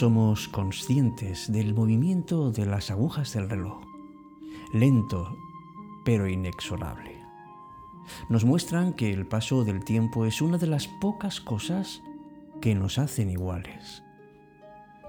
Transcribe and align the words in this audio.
somos 0.00 0.48
conscientes 0.48 1.52
del 1.52 1.74
movimiento 1.74 2.52
de 2.52 2.64
las 2.64 2.90
agujas 2.90 3.34
del 3.34 3.50
reloj, 3.50 3.82
lento 4.72 5.36
pero 6.06 6.26
inexorable. 6.26 7.22
Nos 8.30 8.46
muestran 8.46 8.94
que 8.94 9.12
el 9.12 9.26
paso 9.26 9.62
del 9.62 9.84
tiempo 9.84 10.24
es 10.24 10.40
una 10.40 10.56
de 10.56 10.68
las 10.68 10.88
pocas 10.88 11.42
cosas 11.42 12.02
que 12.62 12.74
nos 12.74 12.96
hacen 12.96 13.28
iguales. 13.28 14.02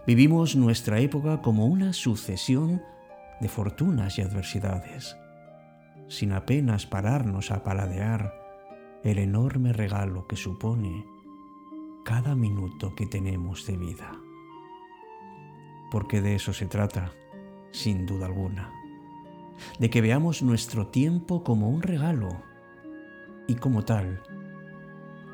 Vivimos 0.05 0.57
nuestra 0.57 0.99
época 0.99 1.41
como 1.41 1.67
una 1.67 1.93
sucesión 1.93 2.81
de 3.39 3.47
fortunas 3.47 4.17
y 4.17 4.23
adversidades, 4.23 5.15
sin 6.09 6.33
apenas 6.33 6.85
pararnos 6.85 7.51
a 7.51 7.63
paladear 7.63 8.33
el 9.05 9.19
enorme 9.19 9.71
regalo 9.71 10.27
que 10.27 10.35
supone 10.35 11.05
cada 12.03 12.35
minuto 12.35 12.93
que 12.93 13.05
tenemos 13.05 13.65
de 13.65 13.77
vida. 13.77 14.19
Porque 15.91 16.21
de 16.21 16.33
eso 16.33 16.53
se 16.53 16.65
trata, 16.65 17.11
sin 17.71 18.07
duda 18.07 18.25
alguna, 18.25 18.71
de 19.77 19.91
que 19.91 20.01
veamos 20.01 20.41
nuestro 20.41 20.87
tiempo 20.87 21.43
como 21.43 21.69
un 21.69 21.83
regalo 21.83 22.41
y 23.47 23.55
como 23.55 23.83
tal 23.83 24.23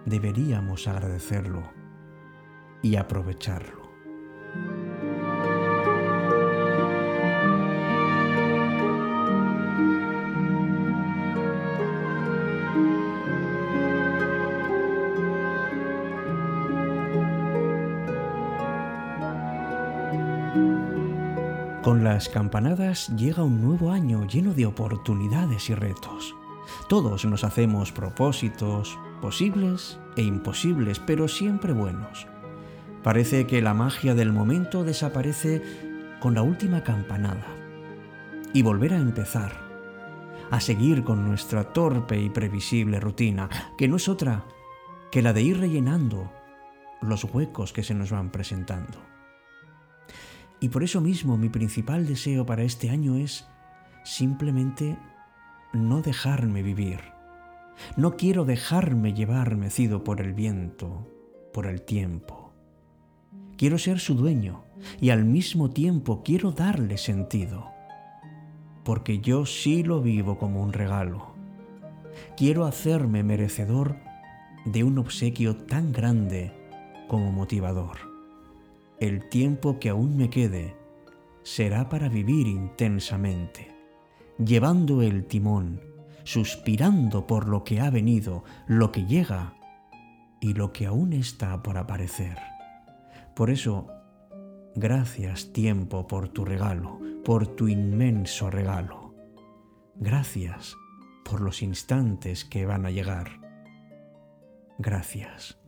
deberíamos 0.05 0.88
agradecerlo 0.88 1.64
y 2.81 2.95
aprovecharlo. 2.95 3.88
Con 21.88 22.03
las 22.03 22.27
campanadas 22.27 23.07
llega 23.16 23.43
un 23.43 23.61
nuevo 23.61 23.91
año 23.91 24.27
lleno 24.27 24.53
de 24.53 24.66
oportunidades 24.66 25.69
y 25.69 25.73
retos. 25.73 26.35
Todos 26.89 27.23
nos 27.23 27.45
hacemos 27.45 27.93
propósitos, 27.93 28.99
posibles 29.21 29.97
e 30.17 30.23
imposibles, 30.23 30.99
pero 30.99 31.30
siempre 31.30 31.71
buenos. 31.71 32.27
Parece 33.03 33.47
que 33.47 33.61
la 33.61 33.73
magia 33.73 34.15
del 34.15 34.33
momento 34.33 34.83
desaparece 34.83 35.63
con 36.19 36.33
la 36.33 36.41
última 36.41 36.83
campanada 36.83 37.47
y 38.53 38.63
volver 38.63 38.91
a 38.91 38.97
empezar, 38.97 39.53
a 40.52 40.59
seguir 40.59 41.05
con 41.05 41.25
nuestra 41.25 41.71
torpe 41.71 42.19
y 42.19 42.30
previsible 42.30 42.99
rutina, 42.99 43.47
que 43.77 43.88
no 43.88 43.95
es 43.95 44.09
otra 44.09 44.43
que 45.09 45.21
la 45.21 45.31
de 45.31 45.41
ir 45.41 45.61
rellenando 45.61 46.33
los 47.02 47.23
huecos 47.23 47.71
que 47.71 47.83
se 47.83 47.93
nos 47.93 48.11
van 48.11 48.30
presentando. 48.30 49.16
Y 50.59 50.69
por 50.69 50.83
eso 50.83 51.02
mismo 51.02 51.38
mi 51.38 51.50
principal 51.50 52.08
deseo 52.08 52.45
para 52.45 52.63
este 52.63 52.89
año 52.89 53.16
es 53.16 53.47
simplemente 54.03 54.97
no 55.73 56.02
dejarme 56.02 56.64
vivir. 56.64 56.99
No 57.95 58.15
quiero 58.17 58.45
dejarme 58.45 59.14
llevar 59.14 59.55
mecido 59.55 60.04
por 60.04 60.21
el 60.21 60.33
viento, 60.33 61.08
por 61.54 61.67
el 61.67 61.81
tiempo. 61.81 62.54
Quiero 63.55 63.77
ser 63.77 63.99
su 63.99 64.15
dueño 64.15 64.64
y 64.99 65.09
al 65.09 65.26
mismo 65.26 65.70
tiempo 65.70 66.23
quiero 66.23 66.52
darle 66.52 66.98
sentido, 66.98 67.67
porque 68.83 69.20
yo 69.20 69.45
sí 69.45 69.83
lo 69.83 70.02
vivo 70.02 70.37
como 70.37 70.64
un 70.64 70.73
regalo. 70.73 71.36
Quiero 72.36 72.65
hacerme 72.65 73.23
merecedor 73.23 73.98
de 74.65 74.83
un 74.83 74.98
obsequio 74.98 75.55
tan 75.55 75.92
grande 75.92 76.54
como 77.08 77.31
motivador. 77.31 78.17
El 78.99 79.30
tiempo 79.30 79.80
que 79.80 79.89
aún 79.89 80.17
me 80.17 80.31
quede 80.31 80.75
será 81.43 81.87
para 81.87 82.09
vivir 82.09 82.47
intensamente, 82.47 83.71
llevando 84.43 85.03
el 85.03 85.25
timón, 85.25 85.81
suspirando 86.23 87.27
por 87.27 87.47
lo 87.47 87.63
que 87.63 87.80
ha 87.80 87.91
venido, 87.91 88.43
lo 88.65 88.91
que 88.91 89.05
llega 89.05 89.53
y 90.41 90.55
lo 90.55 90.73
que 90.73 90.87
aún 90.87 91.13
está 91.13 91.61
por 91.61 91.77
aparecer. 91.77 92.37
Por 93.36 93.52
eso, 93.52 93.87
gracias 94.75 95.53
tiempo 95.53 96.07
por 96.07 96.30
tu 96.30 96.43
regalo, 96.43 96.99
por 97.23 97.45
tu 97.45 97.67
inmenso 97.67 98.49
regalo. 98.49 99.13
Gracias 99.95 100.75
por 101.23 101.41
los 101.41 101.61
instantes 101.61 102.45
que 102.45 102.65
van 102.65 102.87
a 102.87 102.91
llegar. 102.91 103.39
Gracias. 104.80 105.59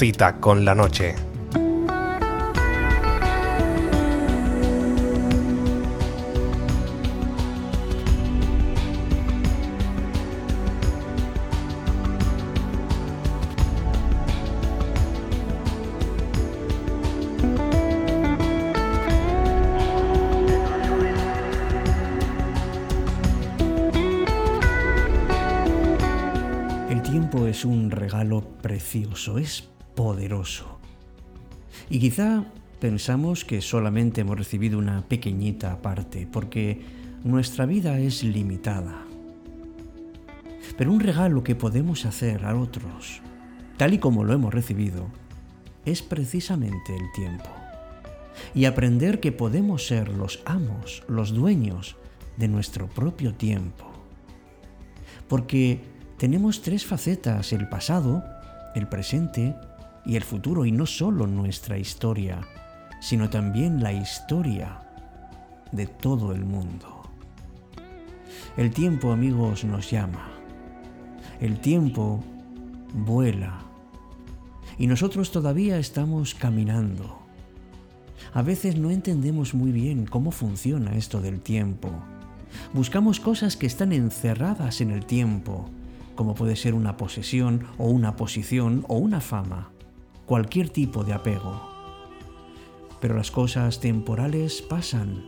Cita 0.00 0.40
con 0.40 0.64
la 0.64 0.74
noche. 0.74 1.14
El 26.88 27.02
tiempo 27.02 27.46
es 27.46 27.66
un 27.66 27.90
regalo 27.90 28.40
precioso, 28.62 29.36
es 29.36 29.68
poderoso. 30.00 30.78
Y 31.90 31.98
quizá 31.98 32.46
pensamos 32.80 33.44
que 33.44 33.60
solamente 33.60 34.22
hemos 34.22 34.38
recibido 34.38 34.78
una 34.78 35.02
pequeñita 35.02 35.82
parte, 35.82 36.26
porque 36.26 36.80
nuestra 37.22 37.66
vida 37.66 37.98
es 37.98 38.24
limitada. 38.24 39.04
Pero 40.78 40.90
un 40.90 41.00
regalo 41.00 41.44
que 41.44 41.54
podemos 41.54 42.06
hacer 42.06 42.46
a 42.46 42.56
otros, 42.56 43.20
tal 43.76 43.92
y 43.92 43.98
como 43.98 44.24
lo 44.24 44.32
hemos 44.32 44.54
recibido, 44.54 45.06
es 45.84 46.00
precisamente 46.00 46.96
el 46.96 47.12
tiempo. 47.12 47.50
Y 48.54 48.64
aprender 48.64 49.20
que 49.20 49.32
podemos 49.32 49.86
ser 49.86 50.08
los 50.08 50.40
amos, 50.46 51.02
los 51.08 51.34
dueños 51.34 51.96
de 52.38 52.48
nuestro 52.48 52.88
propio 52.88 53.34
tiempo. 53.34 53.84
Porque 55.28 55.82
tenemos 56.16 56.62
tres 56.62 56.86
facetas, 56.86 57.52
el 57.52 57.68
pasado, 57.68 58.24
el 58.74 58.88
presente 58.88 59.54
y 60.04 60.16
el 60.16 60.24
futuro, 60.24 60.64
y 60.64 60.72
no 60.72 60.86
solo 60.86 61.26
nuestra 61.26 61.78
historia, 61.78 62.40
sino 63.00 63.30
también 63.30 63.82
la 63.82 63.92
historia 63.92 64.80
de 65.72 65.86
todo 65.86 66.32
el 66.32 66.44
mundo. 66.44 67.02
El 68.56 68.70
tiempo, 68.70 69.12
amigos, 69.12 69.64
nos 69.64 69.90
llama. 69.90 70.28
El 71.40 71.60
tiempo 71.60 72.22
vuela. 72.94 73.60
Y 74.78 74.86
nosotros 74.86 75.30
todavía 75.30 75.78
estamos 75.78 76.34
caminando. 76.34 77.18
A 78.32 78.42
veces 78.42 78.76
no 78.76 78.90
entendemos 78.90 79.54
muy 79.54 79.72
bien 79.72 80.06
cómo 80.06 80.30
funciona 80.30 80.96
esto 80.96 81.20
del 81.20 81.40
tiempo. 81.40 81.90
Buscamos 82.72 83.20
cosas 83.20 83.56
que 83.56 83.66
están 83.66 83.92
encerradas 83.92 84.80
en 84.80 84.90
el 84.90 85.04
tiempo, 85.04 85.68
como 86.14 86.34
puede 86.34 86.56
ser 86.56 86.74
una 86.74 86.96
posesión 86.96 87.66
o 87.78 87.88
una 87.88 88.16
posición 88.16 88.84
o 88.88 88.98
una 88.98 89.20
fama, 89.20 89.70
cualquier 90.30 90.70
tipo 90.70 91.02
de 91.02 91.12
apego. 91.12 91.60
Pero 93.00 93.16
las 93.16 93.32
cosas 93.32 93.80
temporales 93.80 94.62
pasan. 94.62 95.24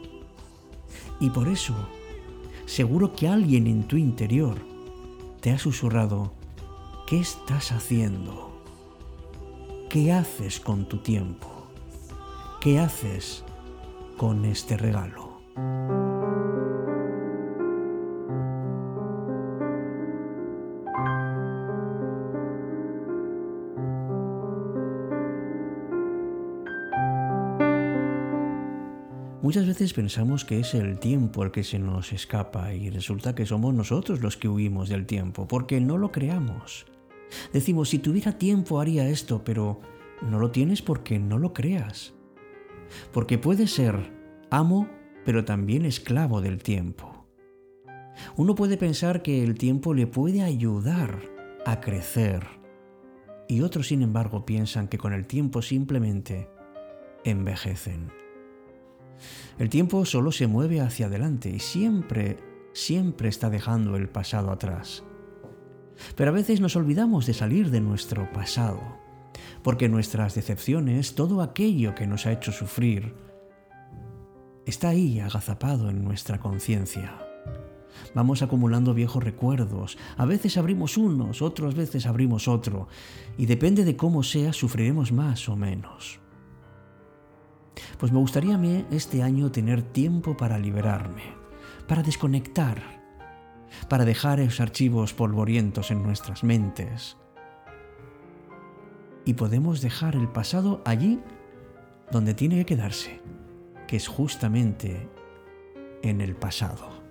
Y 1.19 1.31
por 1.31 1.49
eso, 1.49 1.75
seguro 2.67 3.13
que 3.13 3.27
alguien 3.27 3.67
en 3.67 3.83
tu 3.89 3.97
interior 3.97 4.59
te 5.41 5.51
ha 5.51 5.59
susurrado, 5.59 6.35
¿qué 7.09 7.19
estás 7.19 7.73
haciendo? 7.73 8.63
¿Qué 9.91 10.13
haces 10.13 10.61
con 10.61 10.85
tu 10.85 10.99
tiempo? 10.99 11.51
¿Qué 12.61 12.79
haces 12.79 13.43
con 14.17 14.45
este 14.45 14.77
regalo? 14.77 15.32
Muchas 29.43 29.67
veces 29.67 29.93
pensamos 29.93 30.45
que 30.45 30.61
es 30.61 30.73
el 30.73 31.01
tiempo 31.01 31.43
el 31.43 31.51
que 31.51 31.65
se 31.65 31.81
nos 31.81 32.13
escapa 32.13 32.73
y 32.75 32.91
resulta 32.91 33.35
que 33.35 33.45
somos 33.45 33.75
nosotros 33.75 34.21
los 34.21 34.37
que 34.37 34.49
huimos 34.49 34.89
del 34.89 35.05
tiempo, 35.05 35.49
porque 35.49 35.81
no 35.81 35.99
lo 35.99 36.13
creamos. 36.13 36.87
Decimos, 37.53 37.89
si 37.89 37.99
tuviera 37.99 38.39
tiempo 38.39 38.81
haría 38.81 39.09
esto, 39.09 39.43
pero 39.43 39.81
no 40.23 40.39
lo 40.39 40.53
tienes 40.53 40.81
porque 40.81 41.19
no 41.19 41.39
lo 41.39 41.53
creas. 41.53 42.15
Porque 43.13 43.37
puedes 43.37 43.73
ser 43.73 44.13
amo, 44.49 44.89
pero 45.25 45.45
también 45.45 45.87
esclavo 45.87 46.41
del 46.41 46.63
tiempo. 46.63 47.27
Uno 48.37 48.55
puede 48.55 48.77
pensar 48.77 49.23
que 49.23 49.43
el 49.43 49.59
tiempo 49.59 49.93
le 49.93 50.07
puede 50.07 50.43
ayudar 50.43 51.21
a 51.67 51.81
crecer 51.81 52.47
y 53.49 53.61
otros, 53.63 53.89
sin 53.89 54.03
embargo, 54.03 54.47
piensan 54.47 54.89
que 54.89 54.99
con 54.99 55.13
el 55.13 55.27
tiempo 55.27 55.63
simplemente 55.63 56.49
envejecen. 57.25 58.23
El 59.59 59.69
tiempo 59.69 60.05
solo 60.05 60.33
se 60.33 60.47
mueve 60.47 60.81
hacia 60.81 61.07
adelante 61.07 61.51
y 61.51 61.59
siempre, 61.59 62.39
siempre 62.73 63.29
está 63.29 63.51
dejando 63.51 63.97
el 63.97 64.09
pasado 64.09 64.51
atrás. 64.51 65.05
Pero 66.17 66.31
a 66.31 66.35
veces 66.35 66.61
nos 66.61 66.77
olvidamos 66.77 67.27
de 67.27 67.35
salir 67.35 67.71
de 67.71 67.81
nuestro 67.81 68.31
pasado, 68.33 68.81
porque 69.63 69.89
nuestras 69.89 70.35
decepciones, 70.35 71.15
todo 71.15 71.43
aquello 71.43 71.95
que 71.95 72.07
nos 72.07 72.27
ha 72.27 72.33
hecho 72.33 72.53
sufrir, 72.53 73.15
está 74.67 74.91
ahí 74.91 75.21
agazapado 75.21 75.91
en 75.91 76.05
nuestra 76.05 76.39
conciencia. 76.41 77.19
Vamos 78.15 78.43
acumulando 78.43 78.95
viejos 78.95 79.23
recuerdos, 79.23 79.99
a 80.17 80.25
veces 80.25 80.57
abrimos 80.57 80.97
unos, 80.97 81.43
otras 81.43 81.75
veces 81.75 82.07
abrimos 82.07 82.49
otro, 82.49 82.89
y 83.37 83.47
depende 83.47 83.85
de 83.85 83.97
cómo 83.97 84.23
sea, 84.23 84.53
sufriremos 84.53 85.13
más 85.13 85.49
o 85.49 85.57
menos. 85.57 86.22
Pues 87.99 88.13
me 88.13 88.19
gustaría 88.19 88.55
a 88.55 88.59
mí 88.59 88.85
este 88.91 89.23
año 89.23 89.51
tener 89.51 89.83
tiempo 89.83 90.37
para 90.37 90.59
liberarme, 90.59 91.23
para 91.87 92.03
desconectar, 92.03 92.83
para 93.89 94.05
dejar 94.05 94.41
esos 94.41 94.61
archivos 94.61 95.15
polvorientos 95.15 95.91
en 95.91 96.03
nuestras 96.03 96.45
mentes. 96.45 97.17
Y 99.25 99.35
podemos 99.35 99.81
dejar 99.81 100.17
el 100.17 100.29
pasado 100.29 100.83
allí 100.85 101.21
donde 102.11 102.35
tiene 102.35 102.57
que 102.57 102.67
quedarse, 102.67 103.21
que 103.87 103.97
es 103.97 104.09
justamente 104.09 105.09
en 106.03 106.21
el 106.21 106.35
pasado. 106.35 107.02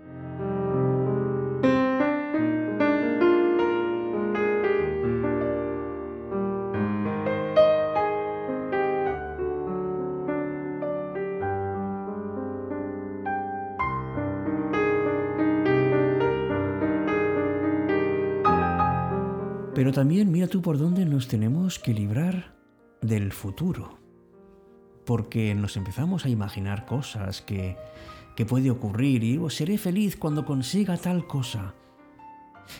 Pero 19.91 20.03
también 20.03 20.31
mira 20.31 20.47
tú 20.47 20.61
por 20.61 20.77
dónde 20.77 21.05
nos 21.05 21.27
tenemos 21.27 21.77
que 21.77 21.93
librar 21.93 22.55
del 23.01 23.33
futuro. 23.33 23.99
Porque 25.05 25.53
nos 25.53 25.75
empezamos 25.75 26.23
a 26.23 26.29
imaginar 26.29 26.85
cosas 26.85 27.41
que, 27.41 27.75
que 28.37 28.45
puede 28.45 28.71
ocurrir 28.71 29.21
y 29.25 29.37
oh, 29.37 29.49
seré 29.49 29.77
feliz 29.77 30.15
cuando 30.15 30.45
consiga 30.45 30.95
tal 30.95 31.27
cosa. 31.27 31.75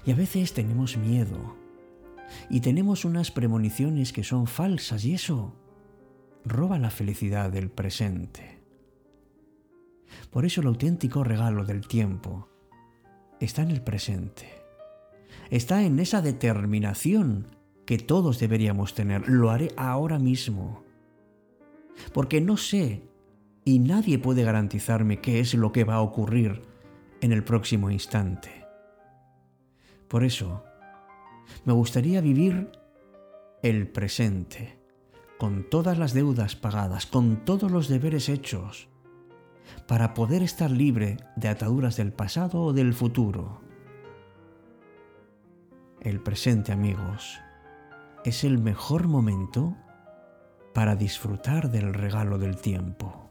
Y 0.06 0.12
a 0.12 0.16
veces 0.16 0.54
tenemos 0.54 0.96
miedo. 0.96 1.58
Y 2.50 2.62
tenemos 2.62 3.04
unas 3.04 3.30
premoniciones 3.30 4.14
que 4.14 4.24
son 4.24 4.48
falsas 4.48 5.04
y 5.04 5.14
eso 5.14 5.54
roba 6.46 6.80
la 6.80 6.92
felicidad 6.92 7.52
del 7.52 7.70
presente. 7.70 8.62
Por 10.30 10.46
eso 10.46 10.62
el 10.62 10.68
auténtico 10.68 11.26
regalo 11.26 11.66
del 11.66 11.86
tiempo 11.90 12.48
está 13.42 13.64
en 13.64 13.72
el 13.72 13.82
presente 13.82 14.61
está 15.52 15.84
en 15.84 16.00
esa 16.00 16.22
determinación 16.22 17.46
que 17.86 17.98
todos 17.98 18.40
deberíamos 18.40 18.96
tener. 18.96 19.28
Lo 19.28 19.52
haré 19.52 19.72
ahora 19.76 20.18
mismo. 20.18 20.84
Porque 22.14 22.42
no 22.42 22.58
sé 22.58 23.04
y 23.66 23.80
nadie 23.80 24.18
puede 24.18 24.44
garantizarme 24.44 25.20
qué 25.20 25.40
es 25.40 25.54
lo 25.54 25.72
que 25.72 25.84
va 25.84 25.96
a 25.96 26.02
ocurrir 26.02 26.62
en 27.20 27.34
el 27.34 27.44
próximo 27.44 27.92
instante. 27.92 28.66
Por 30.08 30.24
eso, 30.24 30.64
me 31.66 31.74
gustaría 31.74 32.22
vivir 32.22 32.72
el 33.62 33.88
presente, 33.88 34.80
con 35.38 35.70
todas 35.70 35.98
las 35.98 36.14
deudas 36.14 36.56
pagadas, 36.56 37.06
con 37.06 37.46
todos 37.46 37.72
los 37.72 37.90
deberes 37.90 38.30
hechos, 38.30 38.88
para 39.86 40.14
poder 40.14 40.44
estar 40.44 40.72
libre 40.72 41.18
de 41.36 41.50
ataduras 41.50 41.98
del 41.98 42.14
pasado 42.14 42.62
o 42.64 42.74
del 42.74 42.94
futuro 42.94 43.71
el 46.02 46.20
presente 46.20 46.72
amigos, 46.72 47.40
es 48.26 48.44
el 48.44 48.58
mejor 48.58 49.08
momento 49.08 49.78
para 50.74 50.96
disfrutar 50.96 51.70
del 51.70 51.94
regalo 51.94 52.40
del 52.40 52.58
tiempo. 52.58 53.31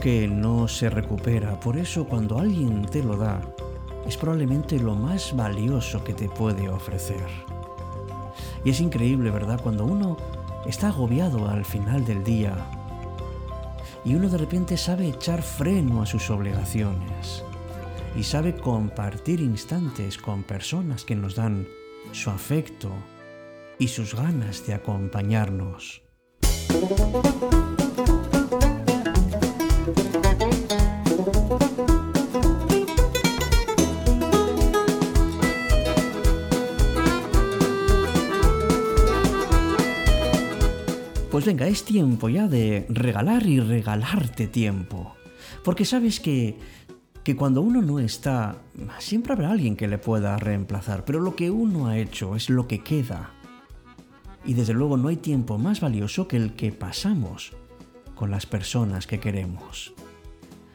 Que 0.00 0.26
no 0.26 0.66
se 0.66 0.88
recupera, 0.88 1.60
por 1.60 1.76
eso 1.76 2.06
cuando 2.06 2.38
alguien 2.38 2.86
te 2.86 3.02
lo 3.02 3.16
da, 3.16 3.40
es 4.06 4.16
probablemente 4.16 4.78
lo 4.78 4.94
más 4.94 5.36
valioso 5.36 6.02
que 6.02 6.14
te 6.14 6.28
puede 6.28 6.68
ofrecer. 6.70 7.26
Y 8.64 8.70
es 8.70 8.80
increíble, 8.80 9.30
¿verdad? 9.30 9.60
Cuando 9.62 9.84
uno 9.84 10.16
está 10.66 10.88
agobiado 10.88 11.48
al 11.48 11.64
final 11.64 12.04
del 12.04 12.24
día 12.24 12.56
y 14.04 14.14
uno 14.14 14.28
de 14.28 14.38
repente 14.38 14.76
sabe 14.76 15.08
echar 15.08 15.42
freno 15.42 16.02
a 16.02 16.06
sus 16.06 16.30
obligaciones 16.30 17.44
y 18.16 18.22
sabe 18.22 18.56
compartir 18.56 19.40
instantes 19.40 20.16
con 20.16 20.42
personas 20.44 21.04
que 21.04 21.14
nos 21.14 21.34
dan 21.34 21.66
su 22.12 22.30
afecto 22.30 22.90
y 23.78 23.88
sus 23.88 24.14
ganas 24.14 24.66
de 24.66 24.74
acompañarnos. 24.74 26.02
Venga, 41.50 41.66
es 41.66 41.84
tiempo 41.84 42.28
ya 42.28 42.46
de 42.46 42.86
regalar 42.88 43.44
y 43.44 43.58
regalarte 43.58 44.46
tiempo. 44.46 45.16
Porque 45.64 45.84
sabes 45.84 46.20
que, 46.20 46.56
que 47.24 47.34
cuando 47.34 47.60
uno 47.60 47.82
no 47.82 47.98
está, 47.98 48.62
siempre 49.00 49.32
habrá 49.32 49.50
alguien 49.50 49.74
que 49.74 49.88
le 49.88 49.98
pueda 49.98 50.36
reemplazar, 50.36 51.04
pero 51.04 51.18
lo 51.18 51.34
que 51.34 51.50
uno 51.50 51.88
ha 51.88 51.98
hecho 51.98 52.36
es 52.36 52.50
lo 52.50 52.68
que 52.68 52.84
queda. 52.84 53.30
Y 54.44 54.54
desde 54.54 54.74
luego 54.74 54.96
no 54.96 55.08
hay 55.08 55.16
tiempo 55.16 55.58
más 55.58 55.80
valioso 55.80 56.28
que 56.28 56.36
el 56.36 56.52
que 56.52 56.70
pasamos 56.70 57.52
con 58.14 58.30
las 58.30 58.46
personas 58.46 59.08
que 59.08 59.18
queremos. 59.18 59.92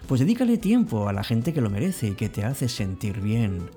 Pues 0.09 0.19
dedícale 0.19 0.57
tiempo 0.57 1.07
a 1.07 1.13
la 1.13 1.23
gente 1.23 1.53
que 1.53 1.61
lo 1.61 1.69
merece 1.69 2.07
y 2.07 2.15
que 2.15 2.27
te 2.27 2.43
hace 2.43 2.67
sentir 2.67 3.21
bien. 3.21 3.69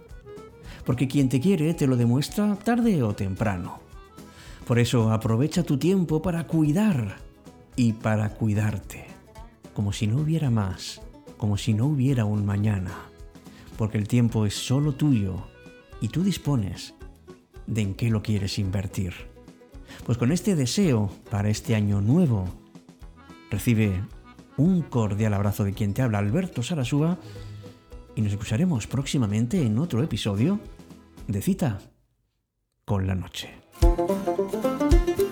Porque 0.84 1.06
quien 1.06 1.28
te 1.28 1.38
quiere 1.38 1.74
te 1.74 1.86
lo 1.86 1.96
demuestra 1.96 2.56
tarde 2.56 3.04
o 3.04 3.14
temprano. 3.14 3.87
Por 4.68 4.78
eso 4.78 5.10
aprovecha 5.12 5.62
tu 5.62 5.78
tiempo 5.78 6.20
para 6.20 6.46
cuidar 6.46 7.16
y 7.74 7.94
para 7.94 8.34
cuidarte, 8.34 9.06
como 9.72 9.94
si 9.94 10.06
no 10.06 10.18
hubiera 10.18 10.50
más, 10.50 11.00
como 11.38 11.56
si 11.56 11.72
no 11.72 11.86
hubiera 11.86 12.26
un 12.26 12.44
mañana, 12.44 12.92
porque 13.78 13.96
el 13.96 14.06
tiempo 14.06 14.44
es 14.44 14.52
solo 14.52 14.92
tuyo 14.92 15.48
y 16.02 16.08
tú 16.08 16.22
dispones 16.22 16.92
de 17.66 17.80
en 17.80 17.94
qué 17.94 18.10
lo 18.10 18.22
quieres 18.22 18.58
invertir. 18.58 19.14
Pues 20.04 20.18
con 20.18 20.32
este 20.32 20.54
deseo 20.54 21.10
para 21.30 21.48
este 21.48 21.74
año 21.74 22.02
nuevo, 22.02 22.44
recibe 23.50 24.02
un 24.58 24.82
cordial 24.82 25.32
abrazo 25.32 25.64
de 25.64 25.72
quien 25.72 25.94
te 25.94 26.02
habla, 26.02 26.18
Alberto 26.18 26.62
Sarasúa, 26.62 27.18
y 28.14 28.20
nos 28.20 28.32
escucharemos 28.32 28.86
próximamente 28.86 29.64
en 29.64 29.78
otro 29.78 30.02
episodio 30.02 30.60
de 31.26 31.40
Cita 31.40 31.78
con 32.84 33.06
la 33.06 33.14
Noche. 33.14 33.67
Thank 33.80 35.18
you. 35.18 35.27